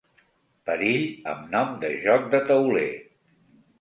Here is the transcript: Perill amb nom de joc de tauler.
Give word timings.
Perill 0.69 1.03
amb 1.33 1.53
nom 1.57 1.77
de 1.85 1.93
joc 2.07 2.25
de 2.33 2.41
tauler. 2.51 2.89